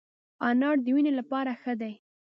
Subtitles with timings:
[0.47, 1.93] انار د وینې لپاره ښه دی